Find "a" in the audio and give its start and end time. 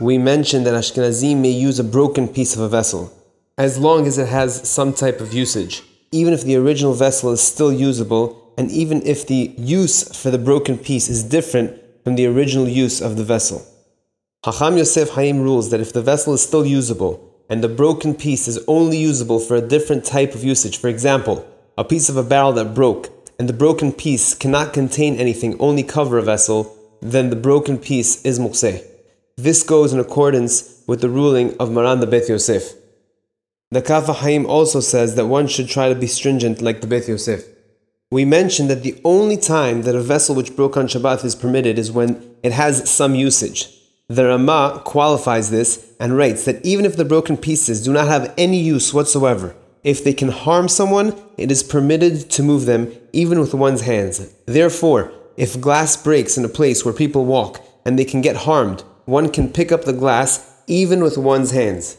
1.80-1.84, 2.60-2.68, 19.56-19.68, 21.76-21.82, 22.16-22.22, 26.18-26.22, 39.94-40.00, 56.44-56.48